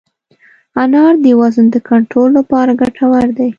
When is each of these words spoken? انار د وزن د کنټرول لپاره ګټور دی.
انار 0.83 1.13
د 1.23 1.25
وزن 1.41 1.65
د 1.71 1.75
کنټرول 1.89 2.29
لپاره 2.39 2.71
ګټور 2.81 3.25
دی. 3.37 3.49